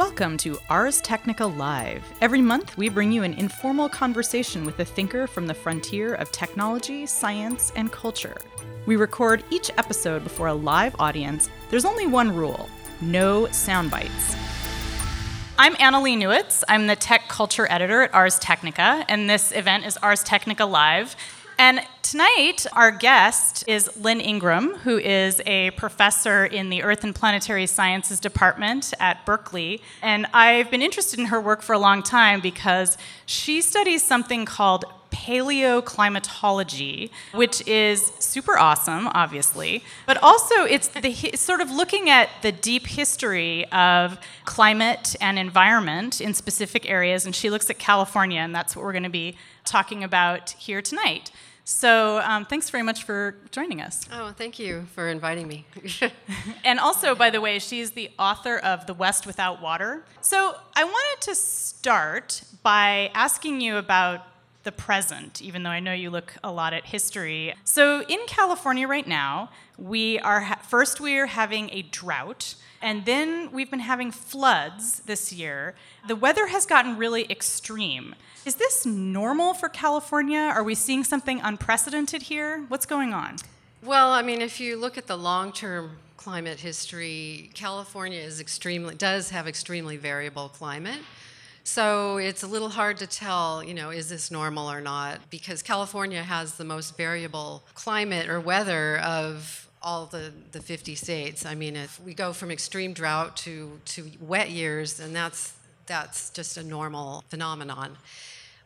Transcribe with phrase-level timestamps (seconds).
[0.00, 2.02] Welcome to Ars Technica Live.
[2.22, 6.32] Every month, we bring you an informal conversation with a thinker from the frontier of
[6.32, 8.34] technology, science, and culture.
[8.86, 11.50] We record each episode before a live audience.
[11.68, 12.70] There's only one rule
[13.02, 14.34] no sound bites.
[15.58, 16.64] I'm Annalee Newitz.
[16.66, 21.14] I'm the tech culture editor at Ars Technica, and this event is Ars Technica Live.
[21.60, 27.14] And tonight, our guest is Lynn Ingram, who is a professor in the Earth and
[27.14, 29.82] Planetary Sciences Department at Berkeley.
[30.00, 34.46] And I've been interested in her work for a long time because she studies something
[34.46, 42.30] called paleoclimatology, which is super awesome, obviously, but also it's the sort of looking at
[42.40, 47.26] the deep history of climate and environment in specific areas.
[47.26, 49.36] And she looks at California, and that's what we're going to be
[49.66, 51.30] talking about here tonight.
[51.70, 54.04] So um, thanks very much for joining us.
[54.12, 55.64] Oh, thank you for inviting me.
[56.64, 60.02] and also, by the way, she's the author of The West Without Water.
[60.20, 64.26] So I wanted to start by asking you about
[64.64, 67.54] the present, even though I know you look a lot at history.
[67.64, 72.56] So in California right now, we are ha- first we are having a drought.
[72.82, 75.74] And then we've been having floods this year.
[76.08, 78.14] The weather has gotten really extreme.
[78.46, 80.38] Is this normal for California?
[80.38, 82.64] Are we seeing something unprecedented here?
[82.68, 83.36] What's going on?
[83.82, 89.30] Well, I mean, if you look at the long-term climate history, California is extremely does
[89.30, 91.00] have extremely variable climate.
[91.64, 95.20] So it's a little hard to tell, you know, is this normal or not?
[95.30, 101.46] Because California has the most variable climate or weather of all the, the 50 states.
[101.46, 105.54] I mean, if we go from extreme drought to, to wet years, and that's,
[105.86, 107.96] that's just a normal phenomenon.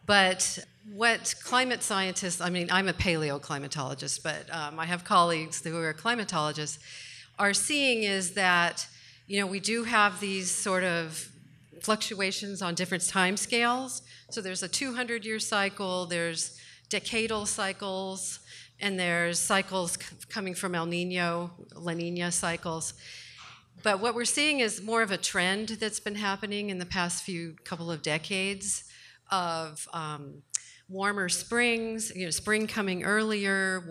[0.07, 0.59] But
[0.92, 5.95] what climate scientists, I mean, I'm a paleoclimatologist, but um, I have colleagues who are
[5.95, 6.79] climatologists,
[7.39, 8.87] are seeing is that,
[9.27, 11.31] you know, we do have these sort of
[11.81, 14.03] fluctuations on different time scales.
[14.31, 16.59] So there's a 200 year cycle, there's
[16.91, 18.41] decadal cycles,
[18.80, 19.96] and there's cycles
[20.29, 22.95] coming from El Nino, La Nina cycles.
[23.83, 27.23] But what we're seeing is more of a trend that's been happening in the past
[27.24, 28.84] few couple of decades
[29.30, 30.42] of um,
[30.89, 33.84] warmer springs, you know, spring coming earlier,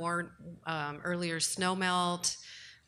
[0.65, 2.37] um, earlier snowmelt,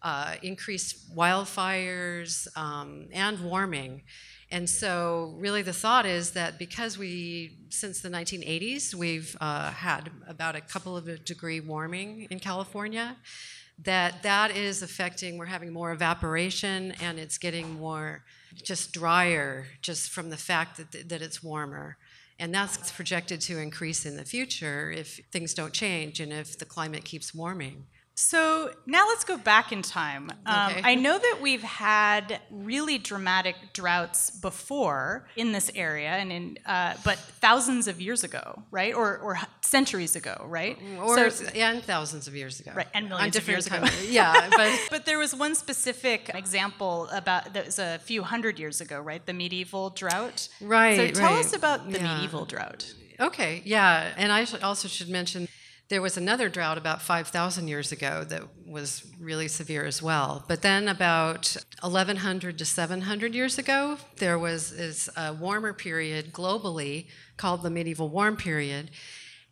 [0.01, 4.03] uh, increased wildfires, um, and warming.
[4.51, 10.11] And so, really, the thought is that because we, since the 1980s, we've uh, had
[10.27, 13.17] about a couple of a degree warming in California,
[13.83, 18.23] that that is affecting, we're having more evaporation and it's getting more
[18.63, 21.97] just drier just from the fact that, that it's warmer.
[22.39, 26.65] And that's projected to increase in the future if things don't change and if the
[26.65, 27.85] climate keeps warming.
[28.17, 30.31] So now let's go back in time.
[30.45, 30.81] Um, okay.
[30.85, 36.95] I know that we've had really dramatic droughts before in this area, and in uh,
[37.03, 40.77] but thousands of years ago, right, or or centuries ago, right?
[40.97, 43.83] Or so, and thousands of years ago, right, and millions of years time.
[43.83, 43.93] ago.
[44.07, 48.79] yeah, but but there was one specific example about that was a few hundred years
[48.79, 49.25] ago, right?
[49.25, 50.47] The medieval drought.
[50.61, 50.95] Right.
[50.95, 51.43] So tell right.
[51.43, 52.15] us about the yeah.
[52.15, 52.93] medieval drought.
[53.19, 53.61] Okay.
[53.65, 55.49] Yeah, and I also should mention
[55.87, 60.43] there was another drought about 5,000 years ago that was really severe as well.
[60.47, 67.05] But then, about 1100 to 700 years ago, there was is a warmer period globally
[67.37, 68.89] called the medieval warm period.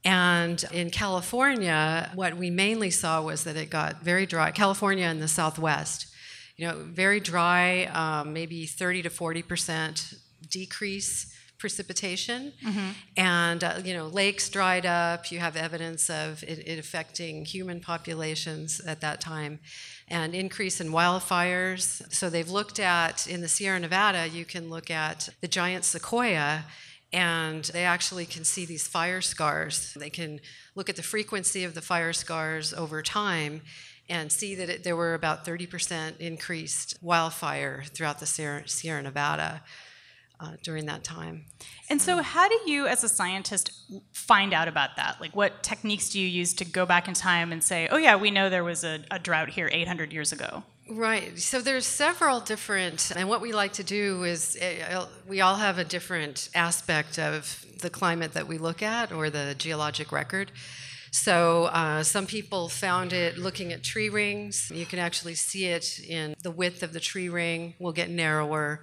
[0.03, 4.51] And in California, what we mainly saw was that it got very dry.
[4.51, 6.07] California and the Southwest,
[6.57, 10.13] you know, very dry, um, maybe 30 to 40 percent
[10.49, 11.33] decrease
[11.63, 12.89] precipitation, mm-hmm.
[13.15, 15.31] and uh, you know lakes dried up.
[15.31, 19.59] You have evidence of it, it, affecting human populations at that time,
[20.09, 21.83] and increase in wildfires.
[22.11, 24.27] So they've looked at in the Sierra Nevada.
[24.27, 26.65] You can look at the giant sequoia.
[27.13, 29.93] And they actually can see these fire scars.
[29.93, 30.39] They can
[30.73, 33.61] look at the frequency of the fire scars over time
[34.09, 39.61] and see that it, there were about 30% increased wildfire throughout the Sierra, Sierra Nevada
[40.39, 41.45] uh, during that time.
[41.89, 43.71] And so, how do you, as a scientist,
[44.11, 45.19] find out about that?
[45.21, 48.15] Like, what techniques do you use to go back in time and say, oh, yeah,
[48.15, 50.63] we know there was a, a drought here 800 years ago?
[50.89, 51.39] Right.
[51.39, 55.77] So there's several different, and what we like to do is uh, we all have
[55.77, 60.51] a different aspect of the climate that we look at or the geologic record.
[61.11, 64.71] So uh, some people found it looking at tree rings.
[64.73, 68.81] You can actually see it in the width of the tree ring will get narrower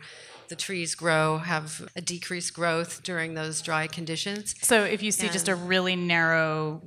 [0.51, 4.55] the trees grow have a decreased growth during those dry conditions.
[4.61, 6.83] So if you see and just a really narrow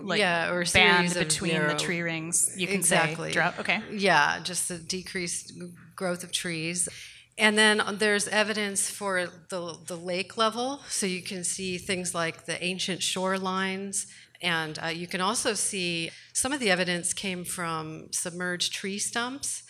[0.00, 3.30] like yeah, or band between narrow, the tree rings, you can exactly.
[3.30, 3.58] say drought.
[3.58, 3.82] Okay.
[3.90, 5.52] Yeah, just the decreased
[5.96, 6.88] growth of trees.
[7.36, 10.80] And then there's evidence for the, the lake level.
[10.88, 14.06] So you can see things like the ancient shorelines.
[14.42, 19.62] And uh, you can also see some of the evidence came from submerged tree stumps.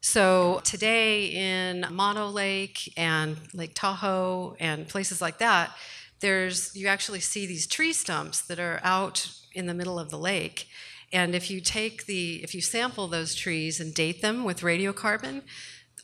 [0.00, 5.72] So today in Mono Lake and Lake Tahoe and places like that,
[6.20, 10.18] there's you actually see these tree stumps that are out in the middle of the
[10.18, 10.68] lake.
[11.12, 15.42] And if you take the if you sample those trees and date them with radiocarbon,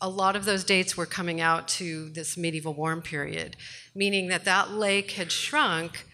[0.01, 3.55] a lot of those dates were coming out to this medieval warm period,
[3.93, 6.05] meaning that that lake had shrunk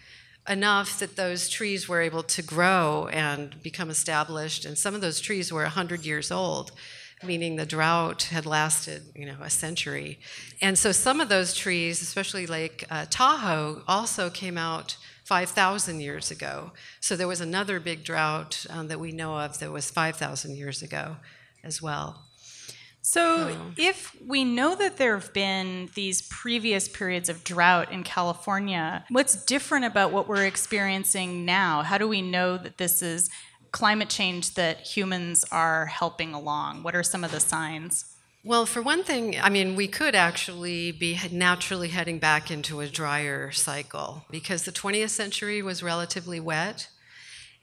[0.48, 4.64] enough that those trees were able to grow and become established.
[4.64, 6.72] And some of those trees were 100 years old,
[7.24, 10.18] meaning the drought had lasted, you know, a century.
[10.60, 16.30] And so some of those trees, especially Lake uh, Tahoe, also came out 5,000 years
[16.30, 16.72] ago.
[17.00, 20.82] So there was another big drought um, that we know of that was 5,000 years
[20.82, 21.16] ago
[21.64, 22.24] as well.
[23.04, 29.04] So, if we know that there have been these previous periods of drought in California,
[29.10, 31.82] what's different about what we're experiencing now?
[31.82, 33.28] How do we know that this is
[33.72, 36.82] climate change that humans are helping along?
[36.82, 38.04] What are some of the signs?
[38.44, 42.88] Well, for one thing, I mean, we could actually be naturally heading back into a
[42.88, 46.88] drier cycle because the 20th century was relatively wet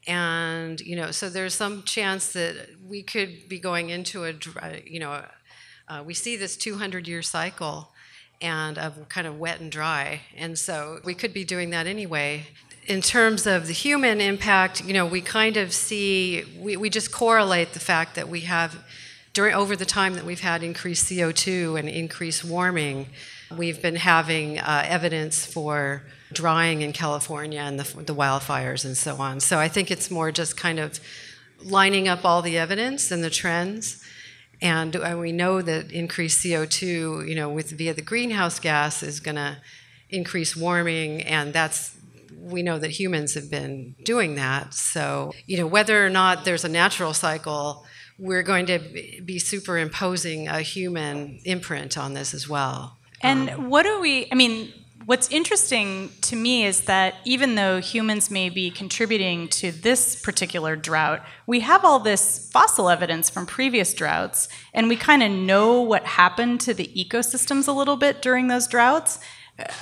[0.06, 4.34] and you know so there's some chance that we could be going into a
[4.86, 5.24] you know
[5.88, 7.90] uh, we see this 200 year cycle
[8.40, 12.46] and of kind of wet and dry and so we could be doing that anyway
[12.90, 17.12] in terms of the human impact you know we kind of see we, we just
[17.12, 18.84] correlate the fact that we have
[19.32, 23.06] during over the time that we've had increased co2 and increased warming
[23.56, 26.02] we've been having uh, evidence for
[26.32, 29.40] drying in California and the, the wildfires and so on.
[29.40, 31.00] So I think it's more just kind of
[31.62, 34.04] lining up all the evidence and the trends.
[34.62, 39.18] And, and we know that increased CO2, you know, with via the greenhouse gas is
[39.18, 39.56] going to
[40.10, 41.96] increase warming, and that's
[42.40, 44.74] we know that humans have been doing that.
[44.74, 47.84] So, you know, whether or not there's a natural cycle,
[48.18, 48.78] we're going to
[49.24, 52.98] be superimposing a human imprint on this as well.
[53.22, 54.72] And um, what do we, I mean,
[55.06, 60.76] what's interesting to me is that even though humans may be contributing to this particular
[60.76, 65.80] drought, we have all this fossil evidence from previous droughts, and we kind of know
[65.80, 69.18] what happened to the ecosystems a little bit during those droughts.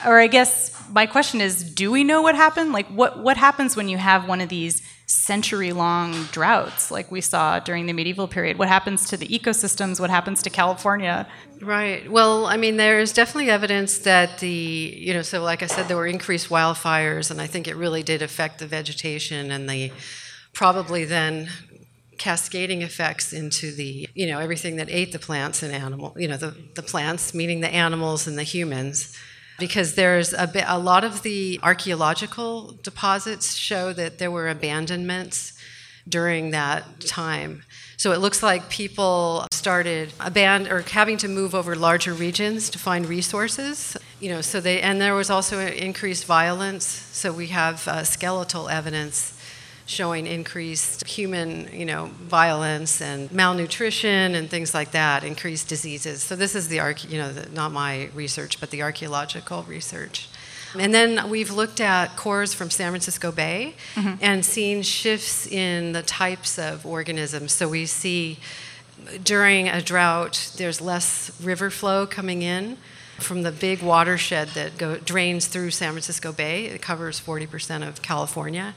[0.07, 2.73] Or I guess my question is, do we know what happened?
[2.73, 7.21] Like, what, what happens when you have one of these century long droughts like we
[7.21, 8.59] saw during the medieval period?
[8.59, 9.99] What happens to the ecosystems?
[9.99, 11.27] What happens to California?
[11.61, 12.11] Right.
[12.11, 15.97] Well, I mean, there's definitely evidence that the, you know, so like I said, there
[15.97, 19.93] were increased wildfires, and I think it really did affect the vegetation and the
[20.53, 21.49] probably then
[22.19, 26.37] cascading effects into the, you know, everything that ate the plants and animal, you know,
[26.37, 29.17] the, the plants, meaning the animals and the humans
[29.59, 35.53] because there's a, bit, a lot of the archaeological deposits show that there were abandonments
[36.09, 37.65] during that time.
[37.97, 42.79] So it looks like people started abandon or having to move over larger regions to
[42.79, 43.97] find resources.
[44.21, 46.85] You know, so they and there was also increased violence.
[46.87, 49.35] So we have uh, skeletal evidence
[49.89, 56.23] showing increased human, you know, violence and malnutrition and things like that, increased diseases.
[56.23, 56.77] So this is the,
[57.09, 60.29] you know, the, not my research, but the archaeological research.
[60.79, 64.17] And then we've looked at cores from San Francisco Bay mm-hmm.
[64.21, 67.53] and seen shifts in the types of organisms.
[67.53, 68.39] So we see
[69.25, 72.77] during a drought, there's less river flow coming in
[73.17, 76.67] from the big watershed that go, drains through San Francisco Bay.
[76.67, 78.75] It covers 40% of California.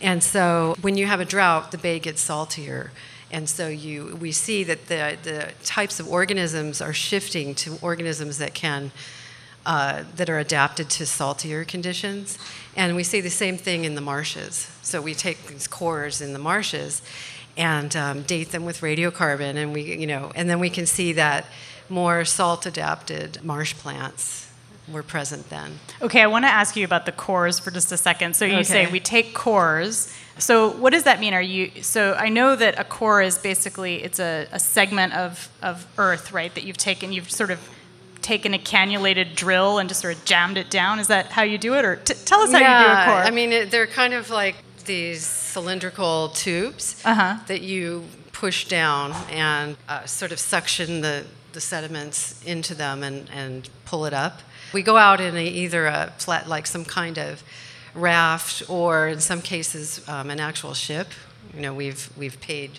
[0.00, 2.90] And so when you have a drought, the bay gets saltier.
[3.30, 8.38] And so you, we see that the, the types of organisms are shifting to organisms
[8.38, 8.92] that can,
[9.64, 12.38] uh, that are adapted to saltier conditions.
[12.76, 14.70] And we see the same thing in the marshes.
[14.82, 17.02] So we take these cores in the marshes
[17.56, 21.14] and um, date them with radiocarbon, and we, you know, and then we can see
[21.14, 21.46] that
[21.88, 24.45] more salt-adapted marsh plants
[24.90, 25.78] were present then.
[26.00, 28.36] Okay, I want to ask you about the cores for just a second.
[28.36, 28.62] So you okay.
[28.62, 30.12] say we take cores.
[30.38, 31.34] So what does that mean?
[31.34, 35.50] Are you so I know that a core is basically it's a, a segment of,
[35.62, 37.58] of earth, right, that you've taken you've sort of
[38.22, 40.98] taken a cannulated drill and just sort of jammed it down.
[40.98, 41.84] Is that how you do it?
[41.84, 43.22] Or t- tell us how yeah, you do a core.
[43.22, 47.38] I mean, it, they're kind of like these cylindrical tubes uh-huh.
[47.46, 51.24] that you push down and uh, sort of suction the,
[51.56, 54.40] the sediments into them and, and pull it up.
[54.74, 57.42] We go out in a, either a flat, like some kind of
[57.94, 61.08] raft, or in some cases, um, an actual ship.
[61.54, 62.78] You know, we've we've paid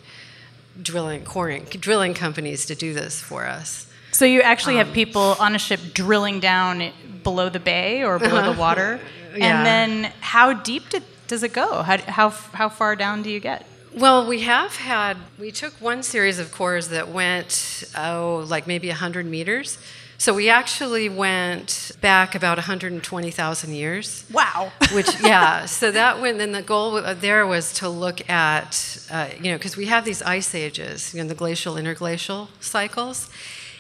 [0.80, 3.88] drilling coring, drilling companies to do this for us.
[4.12, 6.92] So you actually have people on a ship drilling down
[7.24, 9.00] below the bay or below the water,
[9.36, 9.46] Yeah.
[9.58, 11.82] and then how deep did, does it go?
[11.82, 13.66] How, how how far down do you get?
[13.98, 18.90] Well, we have had, we took one series of cores that went, oh, like maybe
[18.90, 19.80] 100 meters.
[20.20, 24.24] So we actually went back about 120,000 years.
[24.32, 24.72] Wow.
[24.94, 29.50] Which, yeah, so that went, then the goal there was to look at, uh, you
[29.50, 33.32] know, because we have these ice ages, you know, the glacial, interglacial cycles.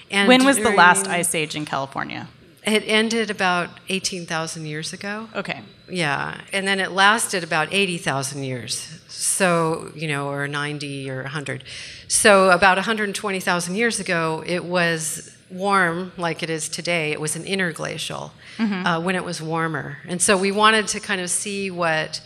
[0.09, 2.27] And when was the last ice age in California?
[2.67, 5.29] It ended about 18,000 years ago.
[5.33, 5.61] Okay.
[5.89, 8.99] Yeah, and then it lasted about 80,000 years.
[9.07, 11.63] So, you know, or 90 or 100.
[12.09, 17.13] So, about 120,000 years ago, it was warm like it is today.
[17.13, 19.99] It was an interglacial uh, when it was warmer.
[20.05, 22.21] And so, we wanted to kind of see what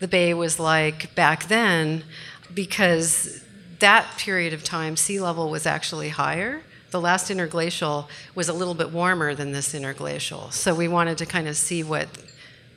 [0.00, 2.04] the bay was like back then
[2.52, 3.42] because
[3.78, 6.60] that period of time, sea level was actually higher.
[6.90, 10.50] The last interglacial was a little bit warmer than this interglacial.
[10.52, 12.08] So, we wanted to kind of see what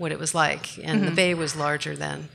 [0.01, 1.15] what it was like, and the mm-hmm.
[1.15, 2.27] bay was larger then.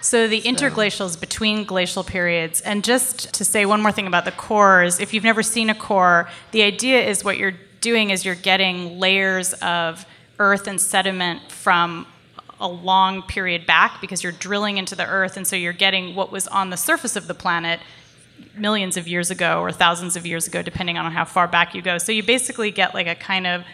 [0.00, 4.30] So the interglacials between glacial periods, and just to say one more thing about the
[4.30, 8.36] cores, if you've never seen a core, the idea is what you're doing is you're
[8.36, 10.06] getting layers of
[10.38, 12.06] earth and sediment from
[12.60, 16.30] a long period back because you're drilling into the earth, and so you're getting what
[16.30, 17.80] was on the surface of the planet
[18.56, 21.82] millions of years ago or thousands of years ago, depending on how far back you
[21.82, 21.98] go.
[21.98, 23.64] So you basically get like a kind of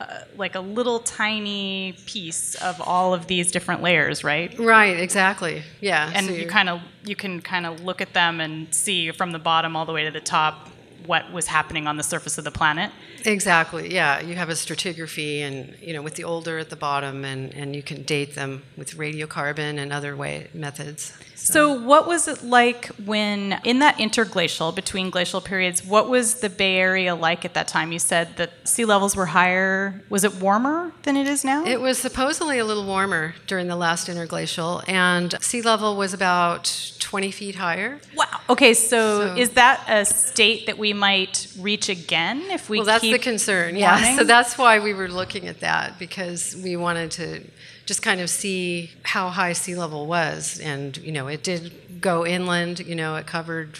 [0.00, 4.56] uh, like a little tiny piece of all of these different layers, right?
[4.56, 5.62] Right, exactly.
[5.80, 6.12] Yeah.
[6.14, 9.32] and so you kind of you can kind of look at them and see from
[9.32, 10.68] the bottom all the way to the top
[11.06, 12.92] what was happening on the surface of the planet.
[13.24, 13.92] Exactly.
[13.92, 17.52] Yeah, you have a stratigraphy, and you know, with the older at the bottom, and
[17.54, 21.16] and you can date them with radiocarbon and other way methods.
[21.38, 25.84] So, what was it like when in that interglacial between glacial periods?
[25.84, 27.92] What was the Bay Area like at that time?
[27.92, 30.02] You said that sea levels were higher.
[30.10, 31.64] Was it warmer than it is now?
[31.64, 36.92] It was supposedly a little warmer during the last interglacial, and sea level was about
[36.98, 38.00] 20 feet higher.
[38.16, 38.40] wow.
[38.50, 42.86] Okay, so, So- is that a state that we might reach again if we well,
[42.86, 43.76] that's the concern.
[43.76, 47.42] Yeah, so that's why we were looking at that because we wanted to
[47.88, 52.26] just kind of see how high sea level was, and you know, it did go
[52.26, 52.80] inland.
[52.80, 53.78] You know, it covered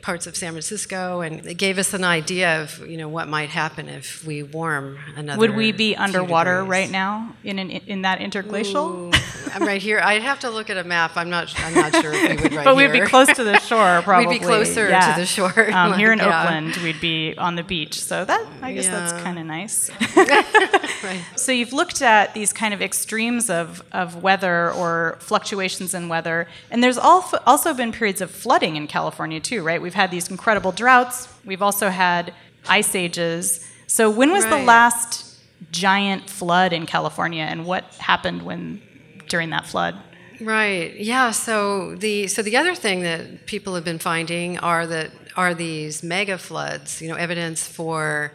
[0.00, 3.50] parts of San Francisco, and it gave us an idea of you know what might
[3.50, 5.38] happen if we warm another.
[5.38, 8.86] Would we be underwater right now in an, in that interglacial?
[8.88, 9.12] Ooh,
[9.56, 10.00] I'm right here.
[10.00, 11.12] I'd have to look at a map.
[11.16, 11.52] I'm not.
[11.58, 14.26] I'm not sure if we would right but we'd be close to the shore, probably.
[14.26, 16.42] We'd be closer to the shore, Um, here in yeah.
[16.42, 19.90] Oakland, we'd be on the beach, so that I guess that's kind of nice.
[20.16, 21.24] Right.
[21.36, 26.48] so you've looked at these kind of extremes of, of weather or fluctuations in weather,
[26.70, 29.80] and there's also been periods of flooding in California too, right?
[29.80, 31.28] We've had these incredible droughts.
[31.46, 32.34] We've also had
[32.68, 33.66] ice ages.
[33.86, 35.38] So when was the last
[35.72, 38.82] giant flood in California, and what happened when
[39.28, 39.96] during that flood?
[40.40, 40.94] Right.
[40.96, 41.30] Yeah.
[41.30, 46.02] So the so the other thing that people have been finding are that are these
[46.02, 47.00] mega floods.
[47.00, 48.32] You know, evidence for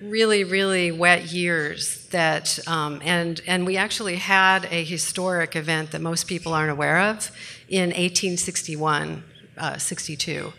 [0.00, 6.00] really really wet years that um, and and we actually had a historic event that
[6.00, 7.30] most people aren't aware of
[7.68, 9.22] in 1861
[9.56, 10.52] uh, 62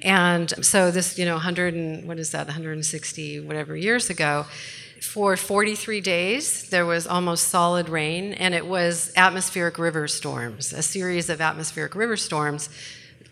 [0.00, 4.46] and so this you know 100 and what is that 160 whatever years ago
[5.02, 10.82] for 43 days there was almost solid rain and it was atmospheric river storms a
[10.82, 12.68] series of atmospheric river storms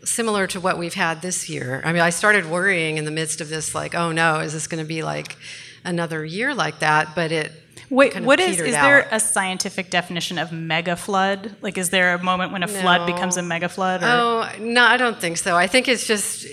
[0.05, 1.83] similar to what we've had this year.
[1.85, 4.67] I mean, I started worrying in the midst of this, like, oh no, is this
[4.67, 5.37] going to be like
[5.85, 7.15] another year like that?
[7.15, 7.53] But it.
[7.91, 9.09] Wait, kind of what is is there out.
[9.13, 11.57] a scientific definition of mega flood?
[11.61, 14.03] Like, is there a moment when a flood becomes a mega flood?
[14.03, 14.07] Or?
[14.07, 15.57] Oh no, I don't think so.
[15.57, 16.47] I think it's just,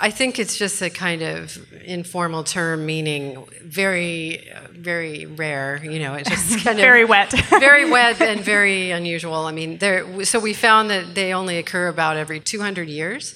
[0.00, 5.80] I think it's just a kind of informal term meaning very, very rare.
[5.84, 7.32] You know, it just kind Very of wet.
[7.60, 9.44] very wet and very unusual.
[9.46, 10.24] I mean, there.
[10.24, 13.34] So we found that they only occur about every 200 years.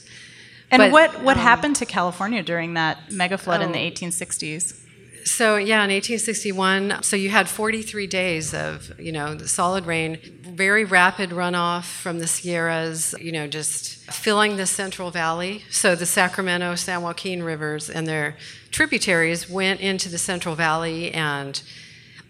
[0.71, 3.91] and but, what what um, happened to California during that mega flood in the Oh.
[3.91, 4.79] 1860s?
[5.25, 10.19] So yeah, in 1861, so you had 43 days of you know the solid rain,
[10.43, 15.65] very rapid runoff from the Sierras, you know, just filling the Central Valley.
[15.71, 18.37] So the Sacramento, San Joaquin rivers and their
[18.71, 21.63] tributaries went into the Central Valley and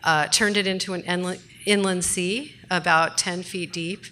[0.04, 4.04] uh, turned it into an inland, inland sea about 10 feet deep.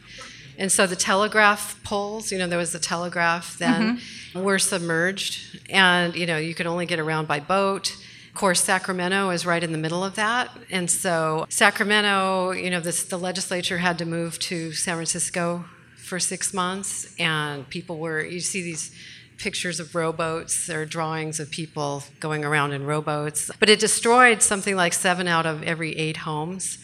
[0.59, 3.99] And so the telegraph poles, you know, there was the telegraph then,
[4.35, 5.59] were submerged.
[5.71, 7.97] And, you know, you could only get around by boat.
[8.31, 10.51] Of course, Sacramento is right in the middle of that.
[10.71, 15.65] And so Sacramento, you know, this, the legislature had to move to San Francisco
[15.97, 17.15] for six months.
[17.19, 18.93] And people were, you see these
[19.37, 20.71] pictures of rowboats.
[20.71, 23.51] or drawings of people going around in rowboats.
[23.59, 26.79] But it destroyed something like seven out of every eight homes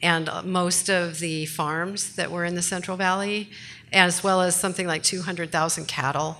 [0.00, 3.50] and uh, most of the farms that were in the Central Valley,
[3.92, 6.38] as well as something like 200,000 cattle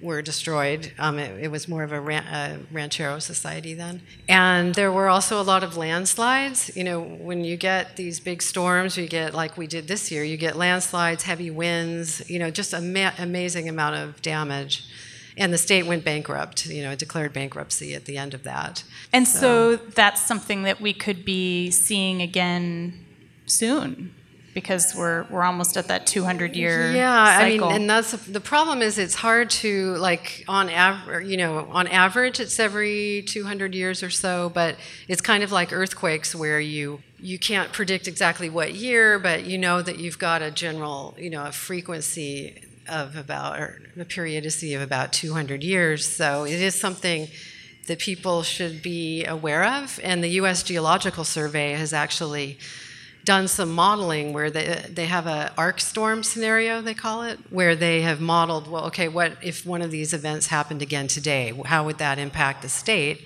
[0.00, 0.92] were destroyed.
[0.98, 4.02] Um, it, it, was more of a, ran, a, ranchero society then.
[4.28, 6.74] And there were also a lot of landslides.
[6.76, 10.24] You know, when you get these big storms, you get, like we did this year,
[10.24, 14.88] you get landslides, heavy winds, you know, just an ma- amazing amount of damage.
[15.36, 18.84] And the state went bankrupt, you know, declared bankruptcy at the end of that.
[19.12, 23.06] And so, so that's something that we could be seeing again
[23.46, 24.14] soon
[24.54, 27.68] because we're we're almost at that 200 year yeah cycle.
[27.68, 31.68] i mean and that's the problem is it's hard to like on average you know
[31.70, 34.76] on average it's every 200 years or so but
[35.08, 39.56] it's kind of like earthquakes where you you can't predict exactly what year but you
[39.56, 44.74] know that you've got a general you know a frequency of about or a periodicity
[44.74, 47.28] of about 200 years so it is something
[47.86, 52.58] that people should be aware of and the US Geological Survey has actually
[53.24, 58.02] done some modeling where they, they have a ARkStorm scenario they call it where they
[58.02, 61.52] have modeled well okay what if one of these events happened again today?
[61.64, 63.22] How would that impact the state?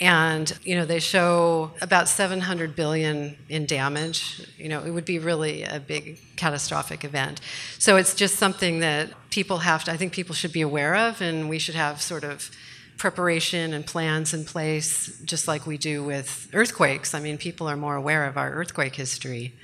[0.00, 4.46] And you know they show about 700 billion in damage.
[4.56, 7.40] You know it would be really a big catastrophic event.
[7.78, 11.20] So it's just something that people have to i think people should be aware of
[11.22, 12.50] and we should have sort of
[13.00, 17.14] preparation and plans in place, just like we do with earthquakes.
[17.14, 19.54] I mean, people are more aware of our earthquake history,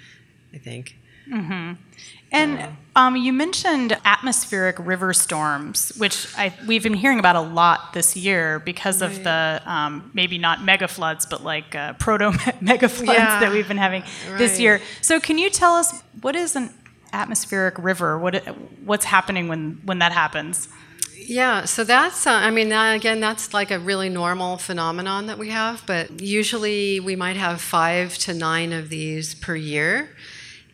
[0.55, 0.97] I think.
[1.31, 1.75] Mm-hmm.
[2.33, 7.93] And um, you mentioned atmospheric river storms, which I, we've been hearing about a lot
[7.93, 9.13] this year because right.
[9.13, 13.41] of the um, maybe not mega floods, but like uh, proto mega floods yeah.
[13.41, 14.39] that we've been having right.
[14.39, 14.81] this year.
[15.03, 16.73] So, can you tell us what is an
[17.13, 18.19] atmospheric river?
[18.19, 18.45] What
[18.85, 20.69] what's happening when when that happens?
[21.19, 25.49] Yeah, so that's, uh, I mean, again, that's like a really normal phenomenon that we
[25.49, 30.11] have, but usually we might have five to nine of these per year.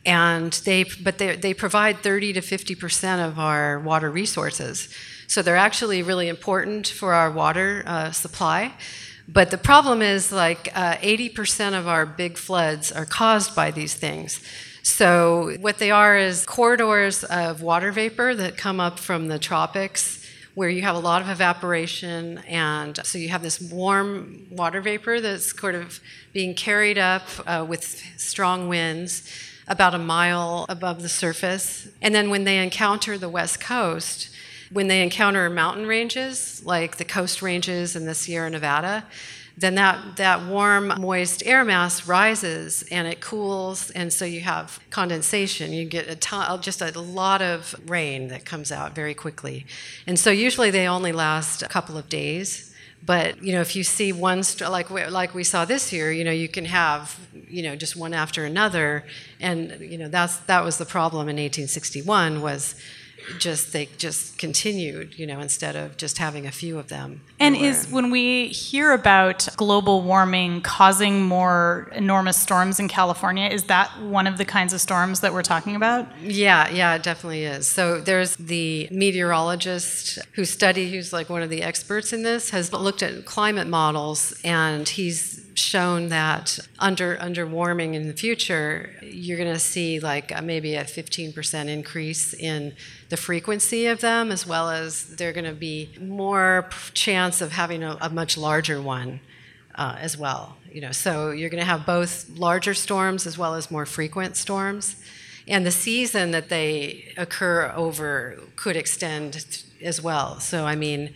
[0.04, 4.88] And they, but they, they provide 30 to 50% of our water resources.
[5.28, 8.74] So they're actually really important for our water uh, supply.
[9.28, 13.94] But the problem is like uh, 80% of our big floods are caused by these
[13.94, 14.40] things.
[14.84, 20.21] So, what they are is corridors of water vapor that come up from the tropics
[20.54, 25.20] where you have a lot of evaporation, and so you have this warm water vapor
[25.20, 26.00] that's sort of
[26.32, 29.28] being carried up uh, with strong winds
[29.66, 31.88] about a mile above the surface.
[32.02, 34.28] And then when they encounter the west coast,
[34.70, 39.04] when they encounter mountain ranges like the coast ranges in the Sierra Nevada,
[39.56, 44.80] then that, that warm, moist air mass rises and it cools, and so you have
[44.90, 45.72] condensation.
[45.72, 49.66] You get a ton, uh, just a lot of rain that comes out very quickly.
[50.06, 52.72] And so usually they only last a couple of days.
[53.04, 56.30] But you know, if you see one like like we saw this year, you know,
[56.30, 59.04] you can have you know just one after another,
[59.40, 62.76] and you know that's that was the problem in 1861 was
[63.38, 67.20] just they just continued, you know, instead of just having a few of them.
[67.38, 73.64] And is when we hear about global warming causing more enormous storms in California, is
[73.64, 76.06] that one of the kinds of storms that we're talking about?
[76.20, 77.66] Yeah, yeah, it definitely is.
[77.66, 82.72] So there's the meteorologist who study, who's like one of the experts in this, has
[82.72, 89.38] looked at climate models, and he's shown that under under warming in the future, you're
[89.38, 92.74] going to see like a, maybe a 15% increase in
[93.08, 97.82] the frequency of them, as well as they're going to be more chance of having
[97.82, 99.20] a, a much larger one
[99.74, 100.56] uh, as well.
[100.70, 104.36] You know, so you're going to have both larger storms as well as more frequent
[104.36, 104.96] storms,
[105.46, 110.40] and the season that they occur over could extend as well.
[110.40, 111.14] So I mean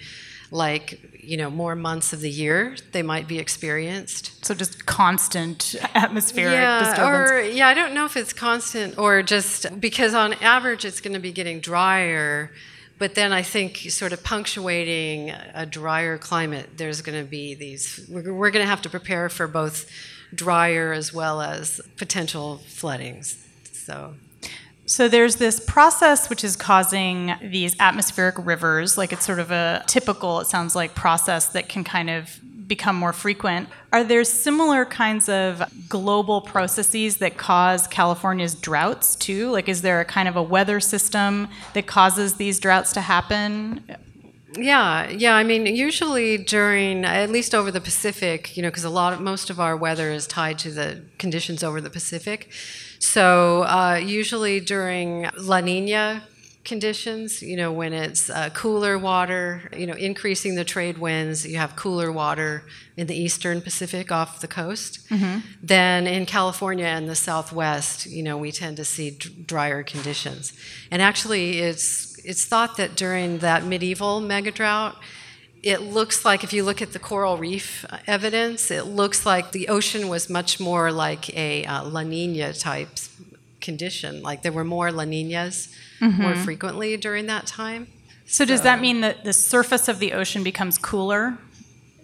[0.51, 4.45] like you know more months of the year they might be experienced.
[4.45, 7.31] So just constant atmospheric yeah, disturbance.
[7.31, 11.15] or yeah i don't know if it's constant or just because on average it's going
[11.15, 12.53] to be getting drier
[12.99, 18.07] but then i think sort of punctuating a drier climate there's going to be these
[18.09, 19.91] we're, we're going to have to prepare for both
[20.35, 24.15] drier as well as potential floodings so
[24.87, 29.85] so there's this process which is causing these atmospheric rivers, like it's sort of a
[29.87, 33.69] typical, it sounds like, process that can kind of become more frequent.
[33.93, 39.51] Are there similar kinds of global processes that cause California's droughts too?
[39.51, 43.85] Like, is there a kind of a weather system that causes these droughts to happen?
[44.55, 45.35] Yeah, yeah.
[45.35, 49.21] I mean, usually during, at least over the Pacific, you know, because a lot of
[49.21, 52.51] most of our weather is tied to the conditions over the Pacific.
[52.99, 56.23] So uh, usually during La Nina
[56.67, 57.41] conditions.
[57.41, 61.77] You know, when it's uh, cooler water, you know, increasing the trade winds, you have
[61.77, 62.65] cooler water
[62.97, 65.09] in the eastern Pacific off the coast.
[65.09, 65.39] Mm-hmm.
[65.63, 70.53] Then in California and the Southwest, you know, we tend to see drier conditions.
[70.91, 74.97] And actually, it's it's thought that during that medieval mega drought,
[75.63, 79.69] it looks like if you look at the coral reef evidence, it looks like the
[79.69, 82.89] ocean was much more like a uh, La Nina type
[83.61, 84.23] condition.
[84.23, 86.23] Like there were more La Ninas mm-hmm.
[86.23, 87.89] more frequently during that time.
[88.27, 91.39] So, so, does that mean that the surface of the ocean becomes cooler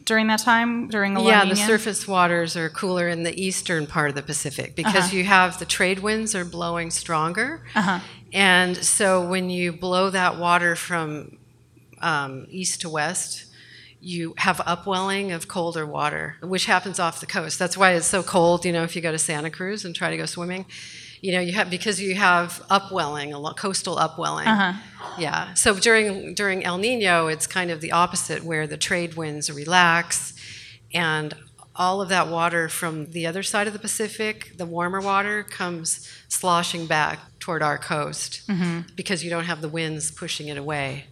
[0.04, 3.86] during that time during the a yeah the surface waters are cooler in the eastern
[3.86, 5.16] part of the pacific because uh-huh.
[5.16, 8.00] you have the trade winds are blowing stronger uh-huh.
[8.32, 11.36] And so when you blow that water from
[12.00, 13.46] um, east to west
[14.00, 17.56] you have upwelling of colder water which happens off the coast.
[17.58, 20.10] That's why it's so cold you know if you go to santa cruz and try
[20.10, 20.66] to go swimming.
[21.20, 24.48] You know you have because you have upwelling a lot, coastal upwelling.
[24.48, 24.72] Uh-huh.
[25.18, 25.54] yeah.
[25.54, 30.34] So during during el nino it's kind of the opposite where the trade winds relax
[30.92, 31.34] and
[31.74, 36.10] all of that water from the other side of the pacific the warmer water comes
[36.28, 38.80] sloshing back toward our coast mm-hmm.
[38.94, 41.04] because you don't have the winds pushing it away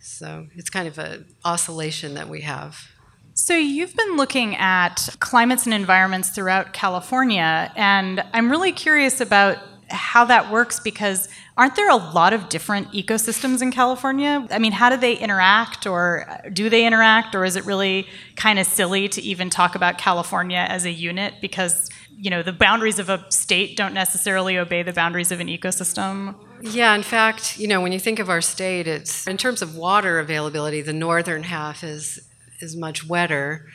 [0.00, 2.90] so it's kind of an oscillation that we have
[3.32, 9.56] so, you've been looking at climates and environments throughout California, and I'm really curious about
[9.90, 14.46] how that works because aren't there a lot of different ecosystems in California?
[14.50, 18.06] I mean, how do they interact, or uh, do they interact, or is it really
[18.36, 22.52] kind of silly to even talk about California as a unit because you know the
[22.52, 26.34] boundaries of a state don't necessarily obey the boundaries of an ecosystem?
[26.62, 29.76] Yeah, in fact, you know, when you think of our state, it's in terms of
[29.76, 32.26] water availability, the northern half is
[32.60, 33.66] is much wetter.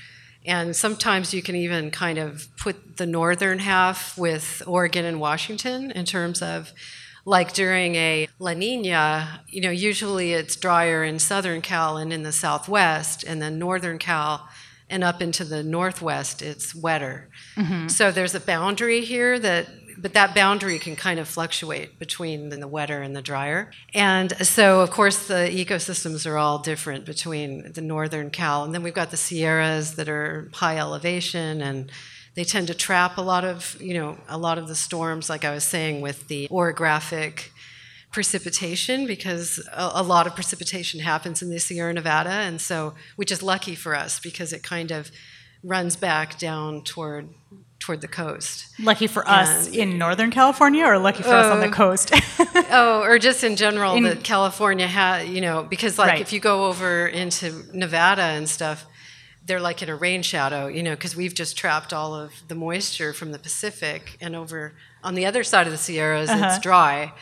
[0.45, 5.91] And sometimes you can even kind of put the northern half with Oregon and Washington
[5.91, 6.71] in terms of
[7.25, 12.21] like during a La Nina, you know, usually it's drier in southern Cal and in
[12.21, 14.47] the southwest, and then northern Cal
[14.89, 17.29] and up into the northwest, it's wetter.
[17.55, 17.87] Mm-hmm.
[17.87, 22.67] So there's a boundary here that but that boundary can kind of fluctuate between the
[22.67, 23.71] wetter and the drier.
[23.93, 28.83] And so, of course, the ecosystems are all different between the northern Cal, and then
[28.83, 31.91] we've got the Sierras that are high elevation and
[32.35, 35.43] they tend to trap a lot of you know a lot of the storms like
[35.43, 37.51] i was saying with the orographic
[38.11, 43.31] precipitation because a, a, lot of precipitation happens in the sierra nevada and so which
[43.31, 45.11] is lucky for us because it kind of
[45.63, 47.29] runs back down toward
[47.79, 48.67] toward the coast.
[48.79, 51.71] Lucky for us and, in Northern California, or lucky for uh, us on the oh.
[51.71, 52.11] coast?
[52.71, 56.21] oh, or just in general in, that California has, you know, because like right.
[56.21, 58.85] if you go over into Nevada and stuff,
[59.45, 62.55] they're like in a rain shadow, you know, because we've just trapped all of the
[62.55, 66.47] moisture from the Pacific, and over on the other side of the Sierras, uh-huh.
[66.47, 67.13] it's dry.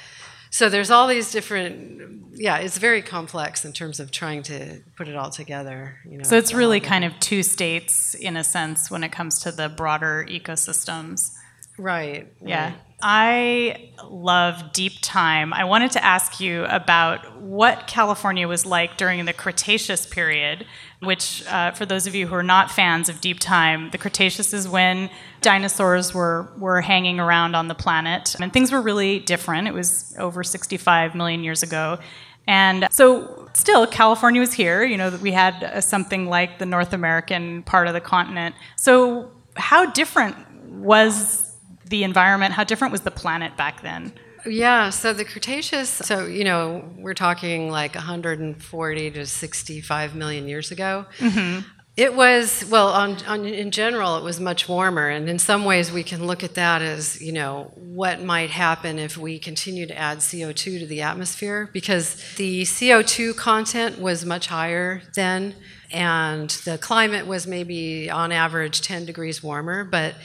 [0.54, 5.08] So there's all these different, yeah, it's very complex in terms of trying to put
[5.08, 5.96] it all together.
[6.08, 9.40] You know, so it's really kind of two states in a sense when it comes
[9.40, 11.32] to the broader ecosystems.
[11.80, 12.32] Right.
[12.40, 12.66] Yeah.
[12.66, 12.76] Right.
[13.02, 15.56] I love deep time.
[15.56, 20.68] I wanted to ask you about what California was like during the Cretaceous period,
[21.06, 24.54] which, uh, for those of you who are not fans of deep time, the Cretaceous
[24.54, 25.10] is when
[25.42, 29.68] dinosaurs were, were hanging around on the planet and things were really different.
[29.68, 32.00] It was over 65 million years ago.
[32.48, 34.84] And so, still, California was here.
[34.84, 38.56] You know, we had uh, something like the North American part of the continent.
[38.76, 40.36] So, how different
[40.68, 42.54] was the environment?
[42.54, 44.14] How different was the planet back then?
[44.46, 50.72] Yeah, so the Cretaceous, so, you know, we're talking like 140 to 65 million years
[50.72, 51.06] ago.
[51.20, 51.68] Mm-hmm.
[51.96, 55.10] It was, well, on, on, in general, it was much warmer.
[55.10, 58.98] And in some ways, we can look at that as, you know, what might happen
[58.98, 64.48] if we continue to add CO2 to the atmosphere, because the CO2 content was much
[64.48, 65.54] higher then,
[65.92, 69.84] and the climate was maybe on average 10 degrees warmer.
[69.84, 70.16] But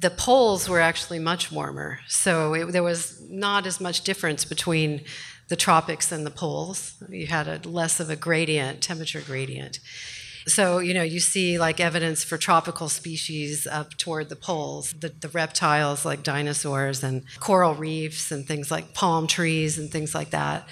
[0.00, 2.00] the poles were actually much warmer.
[2.08, 5.02] So it, there was not as much difference between
[5.48, 6.94] the tropics and the poles.
[7.08, 9.78] You had a less of a gradient, temperature gradient.
[10.46, 15.10] So, you know, you see like evidence for tropical species up toward the poles, the,
[15.10, 20.30] the reptiles like dinosaurs and coral reefs and things like palm trees and things like
[20.30, 20.66] that.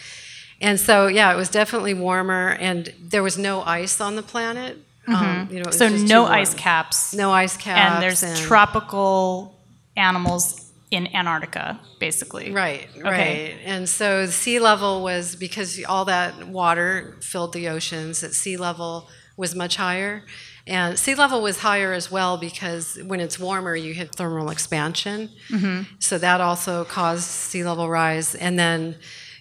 [0.60, 4.78] And so, yeah, it was definitely warmer, and there was no ice on the planet.
[5.08, 5.40] Mm-hmm.
[5.40, 7.14] Um, you know, so no ice caps.
[7.14, 7.94] No ice caps.
[7.94, 9.58] And there's and tropical
[9.96, 12.50] animals in Antarctica, basically.
[12.50, 13.02] Right, okay.
[13.02, 13.56] right.
[13.64, 18.22] And so the sea level was because all that water filled the oceans.
[18.22, 20.24] At sea level was much higher.
[20.66, 25.30] And sea level was higher as well because when it's warmer, you hit thermal expansion.
[25.50, 25.94] Mm-hmm.
[25.98, 28.34] So that also caused sea level rise.
[28.34, 28.96] And then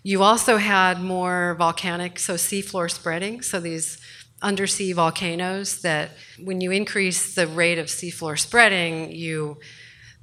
[0.08, 3.42] You also had more volcanic, so seafloor spreading.
[3.42, 3.98] So these
[4.42, 6.12] undersea volcanoes that
[6.44, 9.58] when you increase the rate of seafloor spreading, you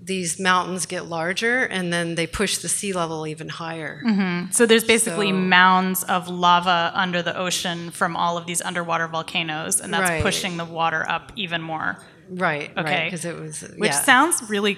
[0.00, 4.02] these mountains get larger and then they push the sea level even higher.
[4.04, 4.50] Mm-hmm.
[4.50, 9.06] So there's basically So- mounds of lava under the ocean from all of these underwater
[9.08, 10.22] volcanoes, and that's Right.
[10.22, 11.96] pushing the water up even more.
[12.28, 13.04] Right, right, Okay.
[13.04, 14.00] because it was Which yeah.
[14.02, 14.76] sounds really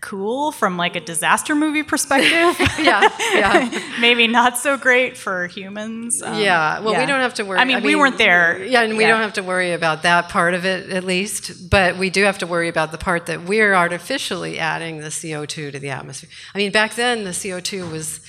[0.00, 2.68] cool from like a disaster movie perspective.
[2.78, 3.82] yeah, yeah.
[4.00, 6.22] Maybe not so great for humans.
[6.22, 7.00] Um, yeah, well, yeah.
[7.00, 7.58] we don't have to worry.
[7.58, 8.62] I mean, we weren't there.
[8.64, 9.10] Yeah, and we Yeah.
[9.10, 11.70] don't have to worry about that part of it, at least.
[11.70, 15.72] But we do have to worry about the part that we're artificially adding the CO2
[15.72, 16.30] to the atmosphere.
[16.54, 18.20] I mean, back then the CO2 was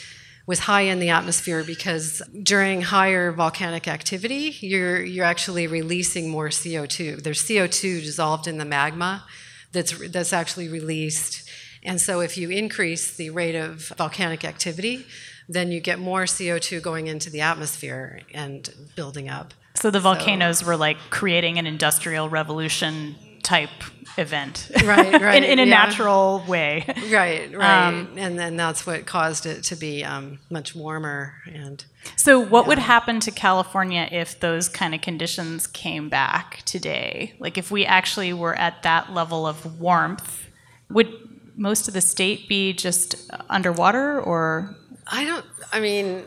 [0.47, 6.47] was high in the atmosphere because during higher volcanic activity, you're you're actually releasing more
[6.47, 7.21] CO2.
[7.21, 9.25] There's CO2 dissolved in the magma
[9.73, 11.43] that's that's actually released.
[11.83, 15.05] And so if you increase the rate of volcanic activity,
[15.49, 19.53] then you get more CO2 going into the atmosphere and building up.
[19.75, 23.69] So the volcanoes were like creating an industrial revolution type
[24.17, 24.71] event.
[24.83, 25.85] Right, right, in, in a yeah.
[25.85, 26.83] natural way.
[26.87, 27.87] Right, right.
[27.87, 31.83] Um, and then that's what caused it to be um, much warmer and
[32.15, 37.35] So, what would happen to California if those kind of conditions came back today?
[37.39, 40.45] Like, if we actually were at that level of warmth,
[40.89, 41.26] would
[41.57, 44.75] most of the state be just underwater or?
[45.07, 45.45] I don't.
[45.73, 46.23] I mean,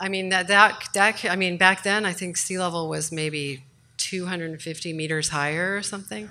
[0.00, 1.24] I mean that that that.
[1.24, 3.64] I mean, back then, I think sea level was maybe
[3.98, 6.28] 250 meters higher or something.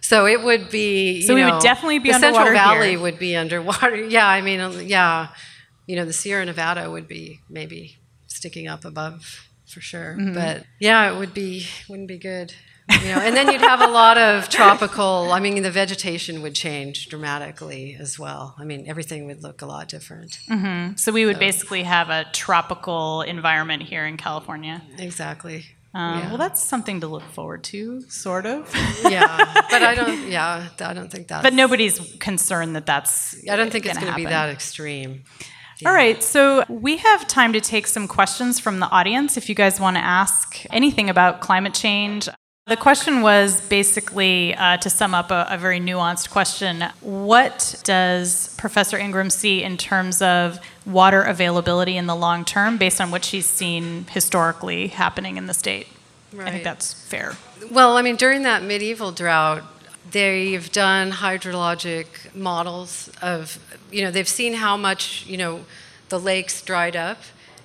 [0.00, 1.22] So it would be.
[1.22, 3.00] So you we would definitely be the Central Valley here.
[3.00, 3.96] would be underwater.
[4.04, 5.28] Yeah, I mean, yeah,
[5.86, 10.16] you know, the Sierra Nevada would be maybe sticking up above for sure.
[10.18, 10.34] Mm-hmm.
[10.34, 12.54] But yeah, it would be wouldn't be good.
[12.90, 15.32] You know, and then you'd have a lot of tropical.
[15.32, 18.54] I mean, the vegetation would change dramatically as well.
[18.58, 20.38] I mean, everything would look a lot different.
[20.98, 24.82] So, we would basically have a tropical environment here in California.
[24.98, 25.64] Exactly.
[25.94, 26.28] Um, Yeah.
[26.28, 28.68] Well, that's something to look forward to, sort of.
[29.04, 30.28] yeah, but I don't.
[30.28, 31.42] Yeah, I don't think that's.
[31.42, 33.34] but nobody's concerned that that's.
[33.48, 35.22] I don't think it's going to be that extreme.
[35.86, 39.54] All right, so we have time to take some questions from the audience if you
[39.54, 42.28] guys want to ask anything about climate change.
[42.66, 48.54] The question was basically uh, to sum up a, a very nuanced question What does
[48.56, 53.22] Professor Ingram see in terms of water availability in the long term based on what
[53.22, 55.88] she's seen historically happening in the state?
[56.38, 57.36] I think that's fair.
[57.70, 59.62] Well, I mean, during that medieval drought,
[60.10, 63.58] they've done hydrologic models of,
[63.90, 65.64] you know, they've seen how much, you know,
[66.08, 67.18] the lakes dried up,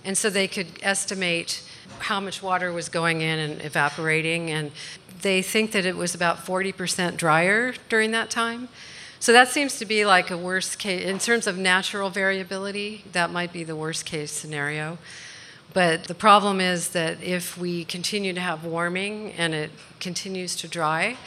[0.04, 1.63] and so they could estimate
[1.99, 4.71] how much water was going in and evaporating, and
[5.21, 8.69] they think that it was about 40% drier during that time.
[9.19, 13.04] So that seems to be like a worst case in terms of natural variability.
[13.12, 14.97] That might be the worst case scenario.
[15.73, 20.69] But the problem is that if we continue to have warming and it continues to
[20.69, 21.17] dry,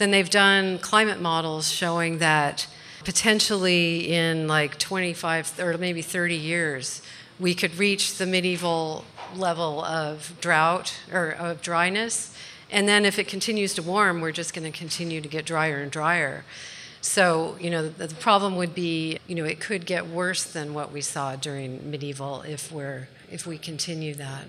[0.00, 2.66] then they've done climate models showing that
[3.04, 7.02] potentially in like 25 or maybe 30 years,
[7.38, 9.04] we could reach the medieval
[9.36, 12.34] level of drought or of dryness.
[12.70, 15.82] And then if it continues to warm, we're just going to continue to get drier
[15.82, 16.46] and drier.
[17.02, 20.72] So, you know, the, the problem would be, you know, it could get worse than
[20.72, 24.44] what we saw during medieval if we're if we continue that.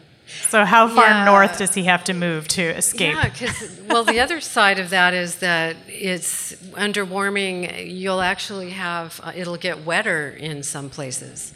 [0.49, 1.25] So, how far Yeah.
[1.25, 3.15] north does he have to move to escape?
[3.15, 7.87] Yeah, because well, the other side of that is that it's under warming.
[7.87, 11.53] You'll actually have uh, it'll get wetter in some places.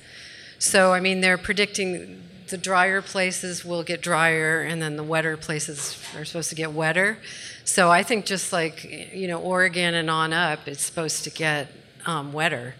[0.59, 5.35] So, I mean, they're predicting the drier places will get drier, and then the wetter
[5.35, 7.17] places are supposed to get wetter.
[7.65, 11.67] So, I think just like you know, Oregon and on up, it's supposed to get
[12.05, 12.75] um, wetter.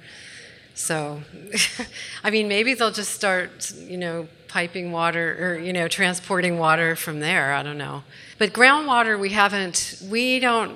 [0.76, 1.22] So,
[2.24, 6.96] I mean, maybe they'll just start, you know, piping water or, you know, transporting water
[6.96, 7.54] from there.
[7.54, 8.04] I don't know.
[8.38, 10.72] But groundwater, we haven't, we don't,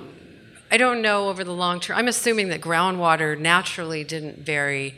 [0.70, 1.96] I don't know over the long term.
[1.96, 4.96] I'm assuming that groundwater naturally didn't vary.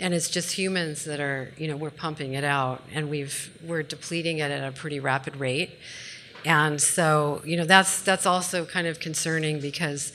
[0.00, 3.84] And it's just humans that are, you know, we're pumping it out and we've, we're
[3.84, 5.78] depleting it at a pretty rapid rate.
[6.44, 10.12] And so, you know, that's, that's also kind of concerning because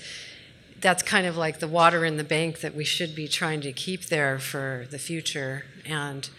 [0.81, 3.71] that's kind of like the water in the bank that we should be trying to
[3.71, 5.63] keep there for the future.
[5.85, 6.29] And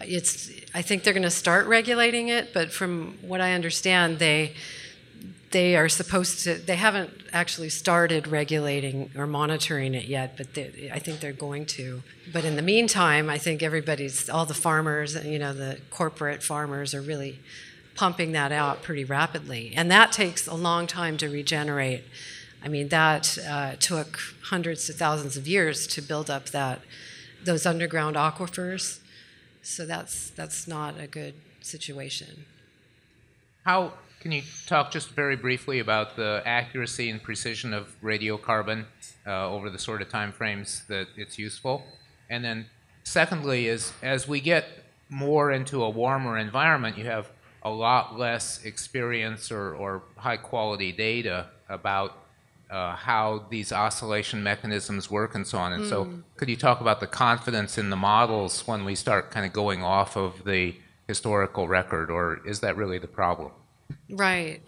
[0.00, 4.54] it's, I think they're going to start regulating it, but from what I understand, they,
[5.50, 10.90] they are supposed to, they haven't actually started regulating or monitoring it yet, but they,
[10.92, 12.02] I think they're going to.
[12.32, 16.94] But in the meantime, I think everybody's, all the farmers, you know, the corporate farmers
[16.94, 17.38] are really
[17.94, 19.72] pumping that out pretty rapidly.
[19.76, 22.04] And that takes a long time to regenerate.
[22.64, 26.80] I mean, that uh, took hundreds to thousands of years to build up that
[27.44, 29.00] those underground aquifers.
[29.62, 32.44] So that's that's not a good situation.
[33.64, 38.84] How can you talk just very briefly about the accuracy and precision of radiocarbon
[39.26, 41.84] uh, over the sort of time frames that it's useful?
[42.28, 42.66] And then,
[43.04, 44.64] secondly, is as we get
[45.08, 47.30] more into a warmer environment, you have
[47.62, 52.21] a lot less experience or, or high quality data about
[52.72, 55.72] uh, how these oscillation mechanisms work and so on.
[55.74, 55.88] And mm.
[55.88, 56.20] so, hmm.
[56.36, 59.84] could you talk about the confidence in the models when we start kind of going
[59.84, 60.74] off of the
[61.06, 63.52] historical record, or is that really the problem?
[64.08, 64.62] Right.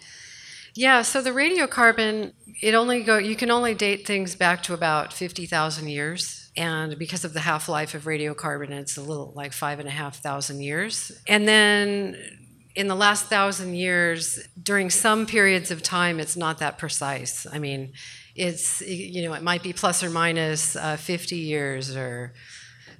[0.74, 1.00] Yeah.
[1.02, 3.16] So the radiocarbon, it only go.
[3.16, 7.40] You can only date things back to about fifty thousand years, and because of the
[7.40, 11.10] half life of radiocarbon, it's a little like five and a half thousand years.
[11.26, 12.18] And then
[12.74, 17.46] in the last thousand years, during some periods of time, it's not that precise.
[17.52, 17.92] I mean,
[18.34, 22.32] it's you know it might be plus or minus, uh, 50 years or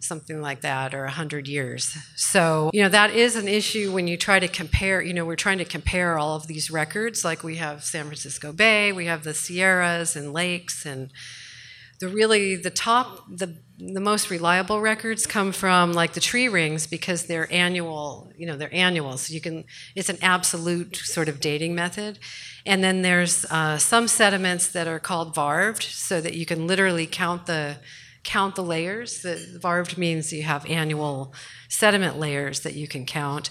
[0.01, 4.19] something like that or 100 years so you know that is an issue when you
[4.19, 7.57] try to compare you know we're trying to compare all of these records like we
[7.57, 11.11] have san francisco bay we have the sierras and lakes and
[12.01, 16.87] the really the top the the most reliable records come from like the tree rings
[16.87, 19.17] because they're annual you know they're annual.
[19.17, 22.19] So you can it's an absolute sort of dating method.
[22.67, 27.07] And then there's uh, some sediments that are called varved so that you can literally
[27.07, 27.79] count the
[28.23, 29.21] count the layers.
[29.21, 31.35] The varved means you have annual
[31.69, 33.51] sediment layers that you can count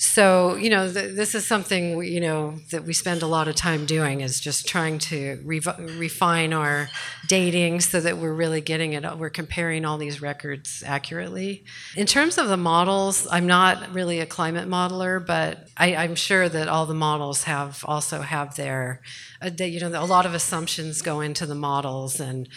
[0.00, 3.48] so you know th- this is something we, you know that we spend a lot
[3.48, 6.88] of time doing is just trying to rev- refine our
[7.26, 11.64] dating so that we're really getting it we're comparing all these records accurately.
[11.96, 16.48] In terms of the models i'm not really a climate modeler but I, am sure
[16.48, 19.00] that all the models have also have their
[19.42, 22.48] uh, you know a lot of assumptions go into the models and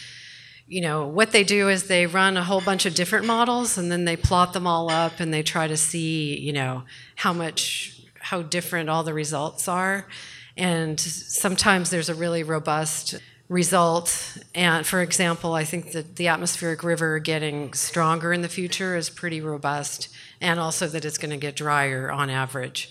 [0.71, 3.91] you know, what they do is they run a whole bunch of different models and
[3.91, 6.83] then they plot them all up and they try to see, you know,
[7.17, 10.07] how much, how different all the results are.
[10.55, 13.15] And sometimes there's a really robust
[13.49, 14.37] result.
[14.55, 19.09] And for example, I think that the atmospheric river getting stronger in the future is
[19.09, 20.07] pretty robust,
[20.39, 22.89] and also that it's going to get drier on average.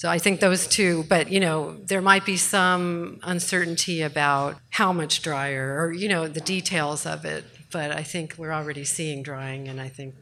[0.00, 4.94] So I think those two, but you know, there might be some uncertainty about how
[4.94, 7.44] much drier or you know the details of it.
[7.70, 10.14] But I think we're already seeing drying, and I think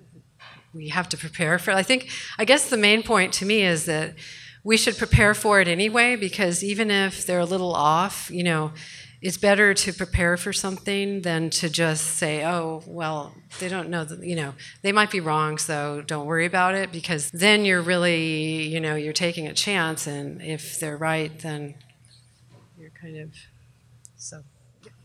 [0.75, 1.77] we have to prepare for it.
[1.77, 2.11] I think
[2.41, 4.15] I guess the main point to me is that
[4.65, 8.73] we should prepare for it anyway because even if they're a little off, you know,
[9.21, 14.05] it's better to prepare for something than to just say, oh, well, they don't know
[14.05, 17.83] that, you know, they might be wrong, so don't worry about it, because then you're
[17.83, 21.75] really, you know, you're taking a chance, and if they're right, then
[22.79, 23.31] you're kind of
[24.17, 24.43] so.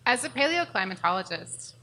[0.06, 1.74] As a paleoclimatologist,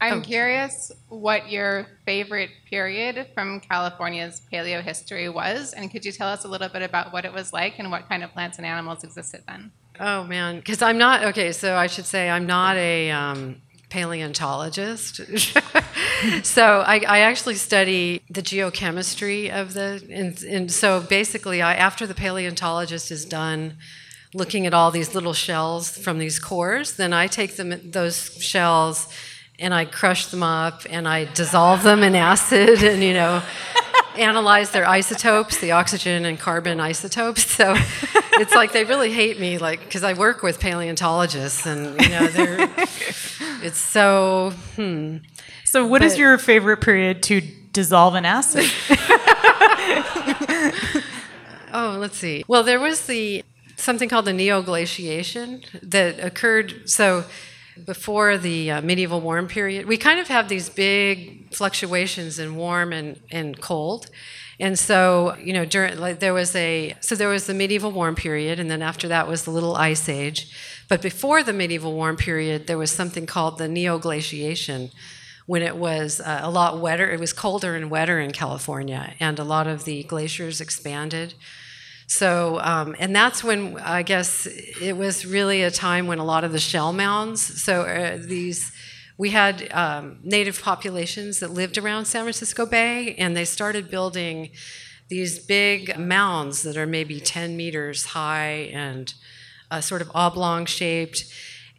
[0.00, 0.20] I'm oh.
[0.20, 6.44] curious what your favorite period from California's paleo history was, and could you tell us
[6.44, 9.04] a little bit about what it was like and what kind of plants and animals
[9.04, 9.70] existed then?
[9.98, 11.52] Oh man, because I'm not okay.
[11.52, 15.16] So I should say I'm not a um, paleontologist.
[16.42, 22.06] so I, I, actually study the geochemistry of the, and, and so basically, I, after
[22.06, 23.76] the paleontologist is done
[24.34, 29.08] looking at all these little shells from these cores, then I take them those shells
[29.58, 33.42] and I crush them up and I dissolve them in acid and you know
[34.18, 37.44] analyze their isotopes, the oxygen and carbon isotopes.
[37.56, 37.74] So
[38.34, 42.26] it's like they really hate me, like because I work with paleontologists, and you know
[42.26, 42.68] they're.
[43.62, 44.52] it's so.
[44.74, 45.18] Hmm.
[45.64, 47.40] So, what but, is your favorite period to
[47.72, 48.70] dissolve an acid?
[51.72, 52.44] oh, let's see.
[52.46, 53.42] Well, there was the
[53.76, 56.88] something called the neoglaciation that occurred.
[56.88, 57.24] So
[57.84, 62.92] before the uh, medieval warm period, we kind of have these big fluctuations in warm
[62.92, 64.08] and, and cold.
[64.58, 68.14] And so, you know, during like there was a so there was the medieval warm
[68.14, 70.50] period, and then after that was the Little Ice Age.
[70.88, 74.90] But before the medieval warm period, there was something called the neoglaciation,
[75.46, 77.10] when it was uh, a lot wetter.
[77.10, 81.34] It was colder and wetter in California, and a lot of the glaciers expanded.
[82.08, 84.46] So, um, and that's when I guess
[84.80, 88.72] it was really a time when a lot of the shell mounds, so uh, these,
[89.18, 94.50] we had um, native populations that lived around San Francisco Bay, and they started building
[95.08, 99.14] these big mounds that are maybe 10 meters high and
[99.70, 101.24] uh, sort of oblong shaped.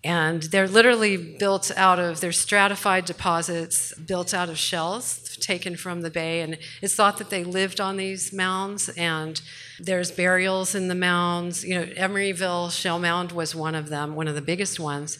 [0.03, 6.01] And they're literally built out of, they're stratified deposits built out of shells taken from
[6.01, 6.41] the bay.
[6.41, 9.41] And it's thought that they lived on these mounds and
[9.79, 11.65] there's burials in the mounds.
[11.65, 15.19] You know, Emeryville Shell Mound was one of them, one of the biggest ones.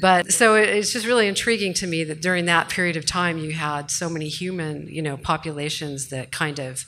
[0.00, 3.52] But so it's just really intriguing to me that during that period of time you
[3.52, 6.86] had so many human, you know, populations that kind of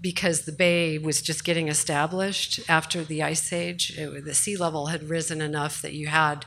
[0.00, 4.86] because the bay was just getting established after the ice age, it, the sea level
[4.86, 6.46] had risen enough that you had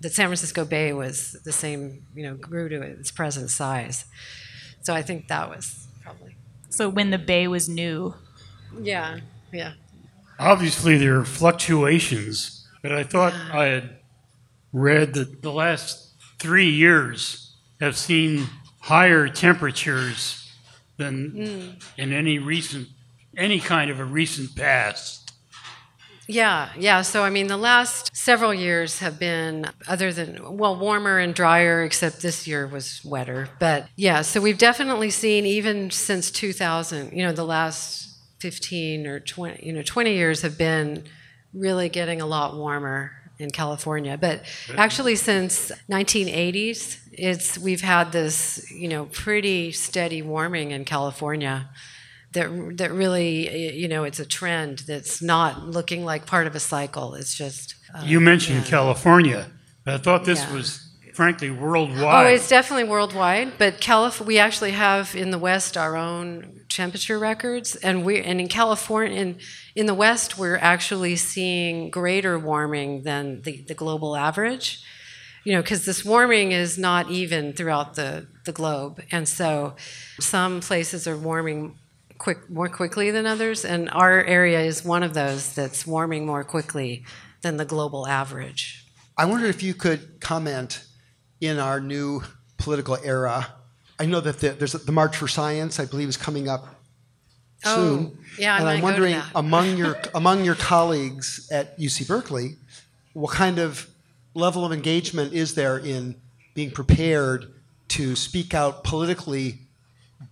[0.00, 4.06] that San Francisco Bay was the same, you know, grew to its present size.
[4.82, 6.36] So I think that was probably.
[6.70, 8.14] So when the bay was new.
[8.80, 9.20] Yeah,
[9.52, 9.72] yeah.
[10.38, 13.99] Obviously, there are fluctuations, but I thought I had
[14.72, 18.46] read that the last three years have seen
[18.80, 20.52] higher temperatures
[20.96, 22.00] than hmm.
[22.00, 22.88] in any recent,
[23.36, 25.32] any kind of a recent past.
[26.26, 27.02] Yeah, yeah.
[27.02, 31.82] So, I mean, the last several years have been, other than, well, warmer and drier,
[31.82, 33.48] except this year was wetter.
[33.58, 39.18] But yeah, so we've definitely seen, even since 2000, you know, the last 15 or
[39.18, 41.04] 20, you know, 20 years have been
[41.52, 44.16] really getting a lot warmer in California.
[44.20, 44.42] But
[44.76, 51.68] actually, since 1980s, it's we've had this, you know, pretty steady warming in California
[52.32, 56.60] that that really you know it's a trend that's not looking like part of a
[56.60, 58.70] cycle it's just uh, You mentioned yeah.
[58.70, 59.46] California,
[59.84, 60.54] but I thought this Yeah.
[60.54, 62.26] was frankly oh, worldwide.
[62.26, 67.18] oh it's definitely worldwide but Calif- we actually have in the west our own temperature
[67.18, 69.38] records and we and in california in,
[69.74, 74.82] in the west we're actually seeing greater warming than the, the global average
[75.44, 79.74] you know because this warming is not even throughout the, the globe and so
[80.20, 81.76] some places are warming
[82.18, 86.44] quick more quickly than others and our area is one of those that's warming more
[86.44, 87.04] quickly
[87.42, 88.84] than the global average
[89.16, 90.84] I wonder if you could comment
[91.40, 92.22] in our new
[92.58, 93.54] political era.
[93.98, 96.80] I know that the, there's the March for Science, I believe, is coming up
[97.62, 97.72] soon.
[97.74, 98.18] Oh, soon.
[98.38, 102.56] yeah, I and I'm wondering among your among your colleagues at UC Berkeley,
[103.12, 103.88] what kind of
[104.34, 106.14] level of engagement is there in
[106.54, 107.52] being prepared
[107.88, 109.58] to speak out politically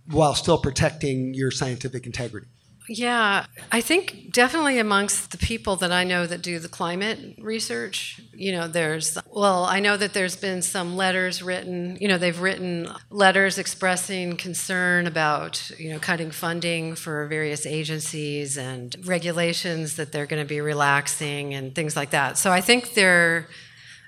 [0.09, 2.47] while still protecting your scientific integrity?
[2.91, 8.19] Yeah, I think definitely amongst the people that I know that do the climate research,
[8.33, 12.39] you know, there's, well, I know that there's been some letters written, you know, they've
[12.39, 20.11] written letters expressing concern about, you know, cutting funding for various agencies and regulations that
[20.11, 22.39] they're going to be relaxing and things like that.
[22.39, 23.49] So I think there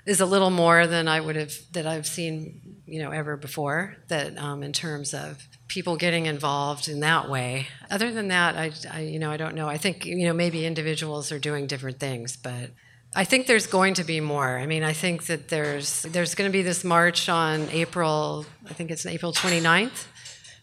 [0.06, 3.96] is a little more than I would have, that I've seen, you know, ever before,
[4.08, 7.66] that um, in terms of people getting involved in that way.
[7.90, 9.68] Other than that, I, I, you know, I don't know.
[9.68, 12.68] I think, you know, maybe individuals are doing different things, but
[13.16, 14.58] I think there's going to be more.
[14.58, 18.74] I mean, I think that there's there's going to be this march on April, I
[18.74, 20.08] think it's April 29th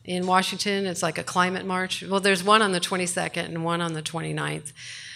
[0.06, 0.86] in Washington.
[0.86, 2.04] It's like a climate march.
[2.04, 4.74] Well, there's one on the 22nd and one on the 29th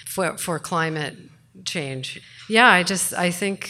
[0.08, 1.18] for for climate
[1.66, 2.20] change.
[2.50, 3.70] Yeah, I just I think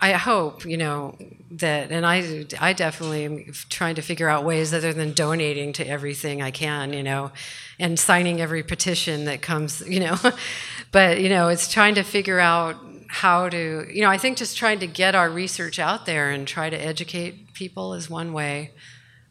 [0.00, 1.16] I hope, you know,
[1.50, 5.86] that, and I, I definitely am trying to figure out ways other than donating to
[5.86, 7.32] everything I can, you know,
[7.78, 10.16] and signing every petition that comes, you know,
[10.92, 12.76] but, you know, it's trying to figure out
[13.08, 16.46] how to, you know, I think just trying to get our research out there and
[16.46, 18.70] try to educate people is one way,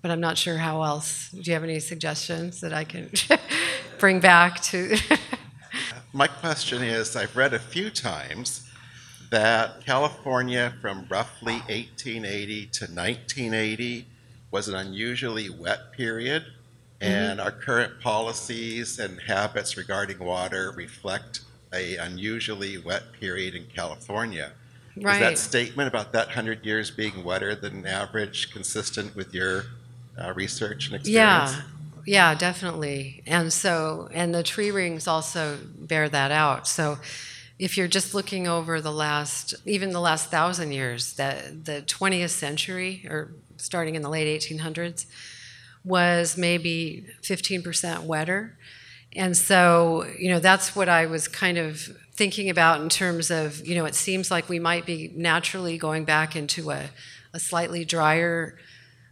[0.01, 1.29] but I'm not sure how else.
[1.29, 3.09] Do you have any suggestions that I can
[3.97, 4.97] bring back to?
[6.13, 8.68] My question is I've read a few times
[9.29, 14.05] that California from roughly 1880 to 1980
[14.51, 16.43] was an unusually wet period,
[17.01, 21.41] and our current policies and habits regarding water reflect
[21.73, 24.51] a unusually wet period in California.
[24.97, 25.19] Is Right.
[25.19, 29.65] that statement about that 100 years being wetter than average consistent with your
[30.19, 31.53] uh, research and experience?
[31.53, 31.61] Yeah,
[32.05, 33.23] yeah, definitely.
[33.25, 36.67] And so, and the tree rings also bear that out.
[36.67, 36.97] So,
[37.59, 42.29] if you're just looking over the last, even the last thousand years, that the 20th
[42.29, 45.05] century, or starting in the late 1800s,
[45.83, 48.57] was maybe 15% wetter.
[49.13, 51.81] And so, you know, that's what I was kind of
[52.13, 56.05] thinking about in terms of, you know, it seems like we might be naturally going
[56.05, 56.91] back into a,
[57.33, 58.57] a slightly drier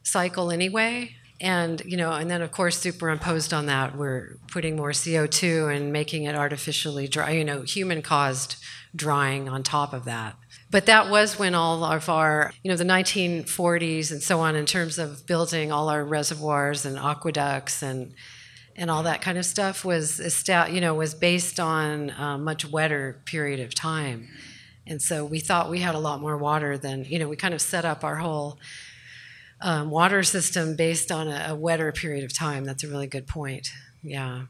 [0.04, 1.17] cycle anyway.
[1.40, 5.94] And, you know, and then of course, superimposed on that, we're putting more CO2 and
[5.94, 8.56] making it artificially dry, you know, human caused
[8.96, 10.36] drying on top of that.
[10.72, 14.66] But that was when all of our, you know, the 1940s and so on, in
[14.66, 18.14] terms of building all our reservoirs and aqueducts and
[18.78, 20.20] and all that kind of stuff was,
[20.70, 24.30] you know, was based on a much wetter period of time.
[24.86, 27.56] And so we thought we had a lot more water than, you know, we kind
[27.56, 28.60] of set up our whole
[29.62, 32.64] um, water system based on a, a wetter period of time.
[32.64, 33.70] That's a really good point.
[34.02, 34.44] Yeah.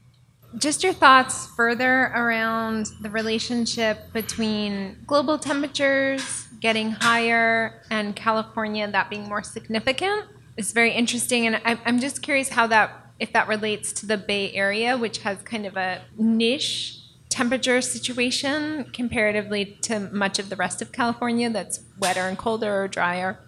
[0.56, 9.10] Just your thoughts further around the relationship between global temperatures getting higher and California that
[9.10, 10.24] being more significant
[10.56, 11.46] is very interesting.
[11.46, 12.90] And I'm, I'm just curious how that,
[13.20, 16.98] if that relates to the Bay Area, which has kind of a niche
[17.28, 22.88] temperature situation comparatively to much of the rest of California that's wetter and colder or
[22.88, 23.38] drier.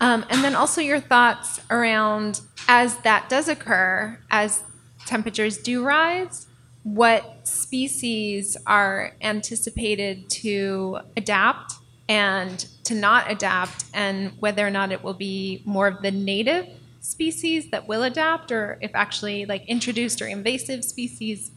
[0.00, 4.62] Um, and then also your thoughts around as that does occur, as
[5.06, 6.46] temperatures do rise,
[6.82, 11.74] what species are anticipated to adapt
[12.08, 16.66] and to not adapt, and whether or not it will be more of the native
[17.00, 21.50] species that will adapt, or if actually like introduced or invasive species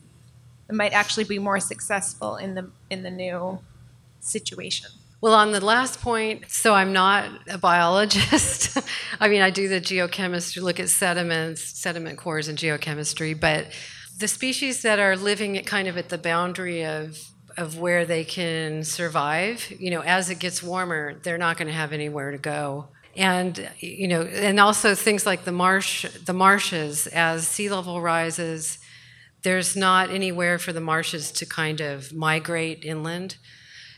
[0.72, 3.60] might actually be more successful in the in the new
[4.20, 4.90] situation.
[5.24, 8.78] Well, on the last point, so I'm not a biologist.
[9.22, 13.68] I mean, I do the geochemistry, look at sediments, sediment cores, and geochemistry, but
[14.20, 17.18] the species that are living at kind of at the boundary of
[17.56, 21.74] of where they can survive, you know, as it gets warmer, they're not going to
[21.74, 22.90] have anywhere to go.
[23.16, 28.78] And you know, and also things like the marsh, the marshes, as sea level rises,
[29.44, 33.38] there's not anywhere for the marshes to kind of migrate inland.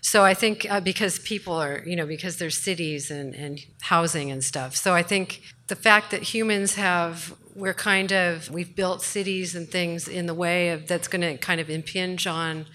[0.05, 4.29] So I think uh, because people are, you know, because there's cities and, and housing
[4.29, 4.75] and stuff.
[4.75, 9.67] So I think the fact that humans have, we're kind of, we've built cities and
[9.67, 12.67] things in the way of that's going to kind of impinge on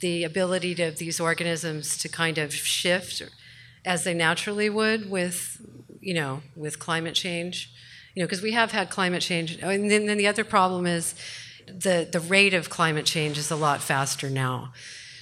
[0.00, 3.22] the ability of these organisms to kind of shift
[3.84, 5.64] as they naturally would with,
[6.00, 7.70] you know, with climate change.
[8.16, 9.56] You know, because we have had climate change.
[9.62, 11.14] And then, then the other problem is
[11.68, 14.72] the, the rate of climate change is a lot faster now.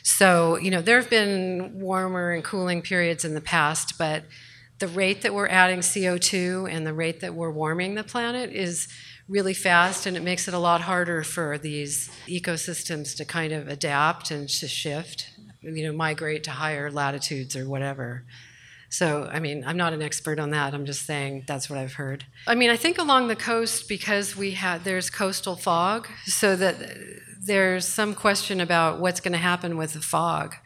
[0.02, 4.24] So, you know, there have been warmer and cooling periods in the past, but
[4.78, 8.88] the rate that we're adding CO2 and the rate that we're warming the planet is
[9.28, 13.68] really fast, and it makes it a lot harder for these ecosystems to kind of
[13.68, 15.30] adapt and to shift,
[15.62, 18.24] you know, migrate to higher latitudes or whatever.
[18.90, 20.74] So, I mean, I'm not an expert on that.
[20.74, 22.24] I'm just saying that's what I've heard.
[22.48, 26.74] I mean, I think along the coast because we had there's coastal fog, so that
[27.40, 30.56] there's some question about what's going to happen with the fog.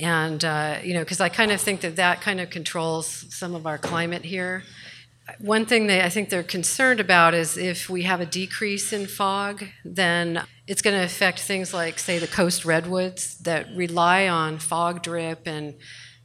[0.00, 3.54] And uh, you know, because I kind of think that that kind of controls some
[3.54, 4.64] of our climate here.
[5.38, 9.06] One thing that I think they're concerned about is if we have a decrease in
[9.06, 14.58] fog, then it's going to affect things like, say, the coast redwoods that rely on
[14.58, 15.74] fog drip and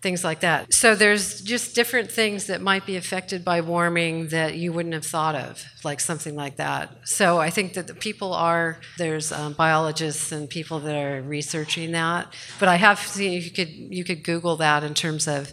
[0.05, 0.71] things like that.
[0.71, 5.03] So there's just different things that might be affected by warming that you wouldn't have
[5.03, 6.95] thought of, like something like that.
[7.05, 11.91] So I think that the people are there's um, biologists and people that are researching
[11.93, 12.31] that.
[12.59, 15.51] But I have seen you could you could Google that in terms of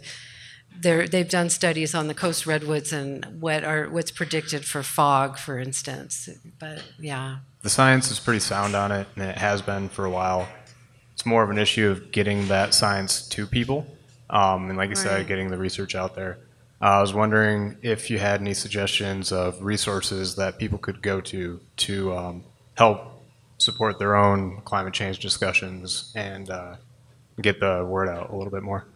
[0.79, 5.39] they they've done studies on the coast redwoods and what are what's predicted for fog,
[5.39, 6.29] for instance.
[6.59, 10.11] But yeah, the science is pretty sound on it, and it has been for a
[10.11, 10.47] while.
[11.15, 13.87] It's more of an issue of getting that science to people
[14.33, 16.39] and like I said, getting the research out there.
[16.81, 21.21] Uh, I was wondering if you had any suggestions of resources that people could go
[21.21, 23.23] to to um, help
[23.59, 26.77] support their own climate change discussions and uh,
[27.41, 28.87] get the word out a little bit more.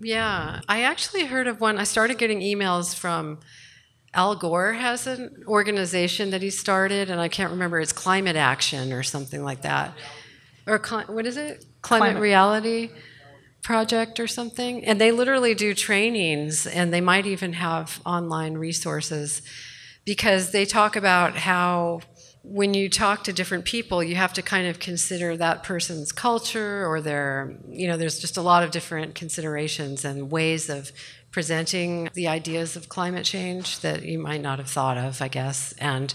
[0.00, 1.78] Yeah, I actually heard of one.
[1.78, 3.38] I started getting emails from
[4.14, 7.78] Al Gore has an organization that he started, and I can't remember.
[7.78, 9.92] It's Climate Action or something like that,
[10.66, 11.64] or what is it?
[11.82, 12.22] Climate, Climate.
[12.22, 12.90] Reality
[13.62, 19.42] project or something and they literally do trainings and they might even have online resources
[20.04, 22.00] because they talk about how
[22.42, 26.86] when you talk to different people you have to kind of consider that person's culture
[26.86, 30.90] or their you know there's just a lot of different considerations and ways of
[31.30, 35.74] presenting the ideas of climate change that you might not have thought of i guess
[35.78, 36.14] and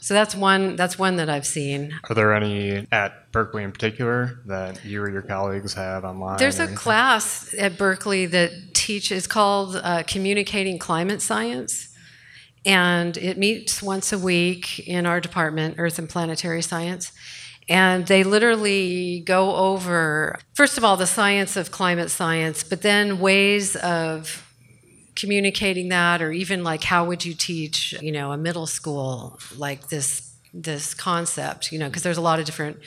[0.00, 0.76] so that's one.
[0.76, 1.92] That's one that I've seen.
[2.08, 6.38] Are there any at Berkeley in particular that you or your colleagues have online?
[6.38, 11.94] There's a class at Berkeley that teaches called uh, Communicating Climate Science,
[12.64, 17.12] and it meets once a week in our department, Earth and Planetary Science.
[17.68, 23.20] And they literally go over, first of all, the science of climate science, but then
[23.20, 24.49] ways of
[25.20, 29.88] communicating that or even like how would you teach you know a middle school like
[29.88, 32.78] this this concept you know because there's a lot of different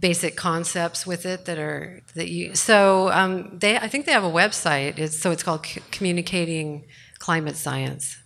[0.00, 4.24] basic concepts with it that are that you so um, they i think they have
[4.24, 6.84] a website it's so it's called C- communicating
[7.18, 8.18] climate science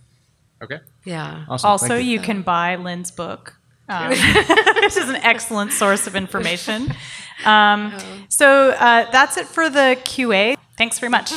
[0.61, 1.69] okay yeah awesome.
[1.69, 2.13] also you.
[2.13, 2.19] you.
[2.19, 3.53] can buy lynn's book
[3.89, 4.09] um,
[4.81, 6.91] this is an excellent source of information
[7.45, 8.25] um, oh.
[8.29, 11.33] so uh, that's it for the qa thanks very much